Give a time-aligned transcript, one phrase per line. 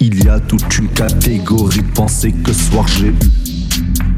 [0.00, 3.14] Il y a toute une catégorie de pensées que ce soir j'ai eu.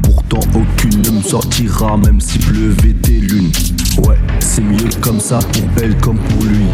[0.03, 3.51] Pourtant aucune ne me sortira même s'il pleuvait des lunes.
[4.05, 6.65] Ouais, c'est mieux comme ça pour elle comme pour lui.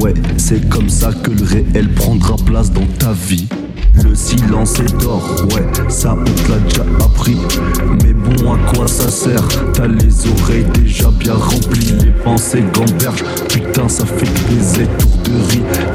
[0.00, 3.46] Ouais, c'est comme ça que le réel prendra place dans ta vie.
[4.02, 5.22] Le silence est d'or,
[5.54, 7.36] ouais, ça on l'a déjà appris.
[8.02, 9.46] Mais bon, à quoi ça sert?
[9.72, 13.22] T'as les oreilles déjà bien remplies, les pensées gamberges.
[13.48, 14.82] Putain, ça fait des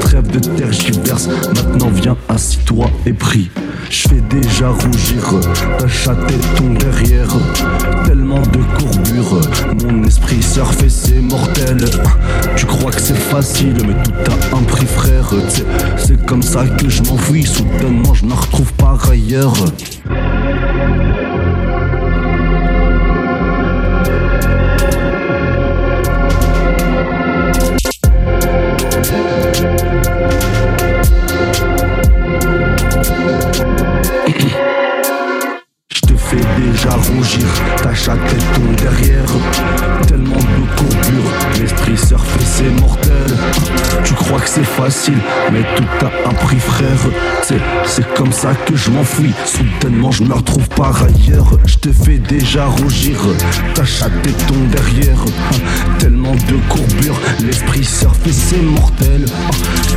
[0.00, 3.50] Trêve de tergiverse, maintenant viens, assis-toi et prie.
[3.90, 5.40] Je fais déjà rougir
[5.78, 7.28] ta chatte ton derrière.
[8.04, 9.40] Tellement de courbures,
[9.84, 11.78] mon esprit surfe et c'est mortel.
[12.56, 15.30] Tu crois que c'est facile, mais tout a un prix, frère.
[15.98, 19.54] C'est comme ça que je m'enfuis, soudainement je me retrouve par ailleurs.
[36.56, 37.46] Déjà rougir,
[37.82, 38.18] ta chatte
[38.54, 39.24] ton derrière.
[40.06, 43.12] Tellement de courbures, l'esprit surfe et c'est mortel.
[44.04, 45.18] Tu crois que c'est facile,
[45.52, 46.98] mais tout a un prix, frère.
[47.42, 49.32] C'est, comme ça que je m'enfuis.
[49.44, 51.58] Soudainement, je me retrouve par ailleurs.
[51.64, 53.18] Je te fais déjà rougir,
[53.74, 54.12] ta chatte
[54.46, 55.18] ton derrière.
[55.98, 59.24] Tellement de courbures, l'esprit surfe et c'est mortel.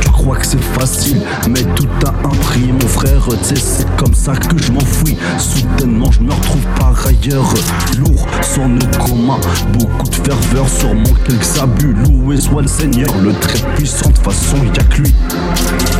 [0.00, 3.28] Tu crois que c'est facile, mais tout a un prix, mon frère.
[3.42, 5.16] C'est comme ça que je m'enfuis.
[5.38, 7.54] Soudainement, je me retrouve par ailleurs.
[7.98, 9.38] Lourd, sans nos commun,
[9.72, 11.94] beaucoup de ferveur sur mon quelques abus.
[12.04, 15.14] Loué soit le Seigneur, le très puissant, de façon y'a que lui.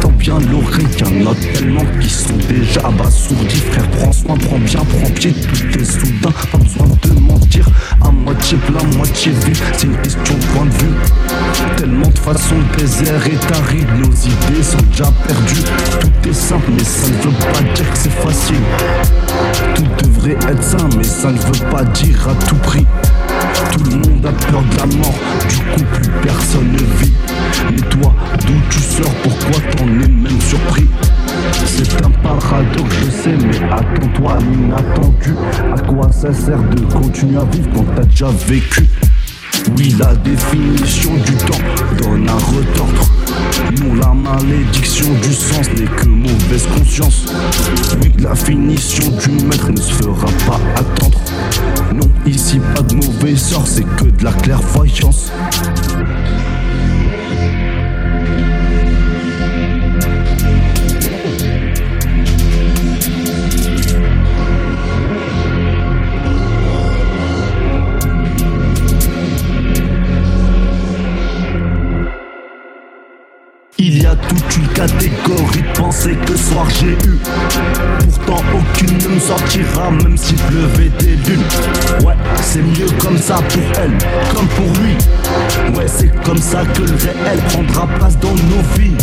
[0.00, 3.62] Tant bien l'oreille qu'il y en a tellement qui sont déjà abasourdis.
[3.72, 6.32] Frère, prends soin, prends bien, prends pied, tout est soudain.
[6.52, 7.68] Pas besoin de mentir,
[8.02, 9.56] à moitié plein, moitié vide.
[9.76, 10.94] C'est une question de point de vue.
[12.18, 15.62] De façons, le désert est aride, nos idées sont déjà perdues.
[16.00, 18.56] Tout est simple, mais ça ne veut pas dire que c'est facile.
[19.74, 22.86] Tout devrait être sain, mais ça ne veut pas dire à tout prix.
[23.72, 25.14] Tout le monde a peur de la mort,
[25.48, 27.12] du coup plus personne ne vit.
[27.70, 28.12] Mais toi,
[28.46, 30.88] d'où tu sors, pourquoi t'en es même surpris?
[31.66, 35.34] C'est un paradoxe, je sais, mais attends-toi l'inattendu.
[35.74, 38.86] À quoi ça sert de continuer à vivre quand t'as déjà vécu?
[39.76, 41.58] Oui, la définition du temps
[41.98, 43.10] donne à retordre.
[43.80, 47.26] Non, la malédiction du sens n'est que mauvaise conscience.
[48.00, 51.18] Oui, la finition du maître ne se fera pas attendre.
[51.94, 55.32] Non, ici pas de mauvais sort, c'est que de la clairvoyance.
[76.48, 77.18] Soir j'ai eu.
[78.26, 81.42] Pourtant aucune ne me sortira même s'il pleuvait des lunes.
[82.04, 83.96] Ouais, c'est mieux comme ça pour elle,
[84.34, 84.96] comme pour lui.
[85.76, 88.96] Ouais, c'est comme ça que le réel prendra place dans nos vies.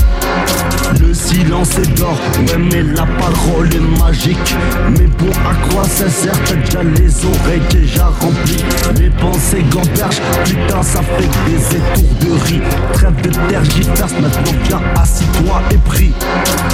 [1.00, 4.56] Le silence est d'or, ouais mais la parole est magique
[4.92, 8.64] Mais bon à quoi ça sert, t'as déjà les oreilles déjà remplies
[9.00, 12.62] Les pensées gamberges, putain ça fait des étourderies
[12.94, 16.14] Trêve de tergiverse, maintenant viens assis-toi et prie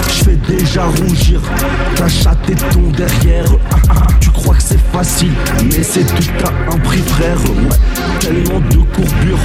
[0.09, 0.23] Je
[0.71, 1.41] déjà rougir,
[1.97, 3.43] ta chatte et ton derrière.
[3.71, 5.33] Ah, ah, Tu crois que c'est facile,
[5.65, 7.37] mais c'est tout à un prix frère.
[8.21, 9.39] Tellement de courbures,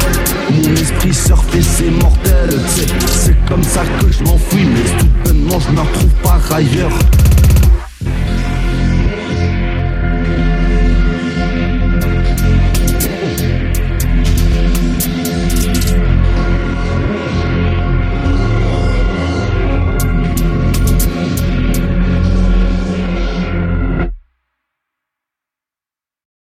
[0.52, 2.60] mon esprit surfe et c'est mortel.
[2.68, 6.92] C'est- comme ça que je m'enfuis, mais soudainement je me retrouve par ailleurs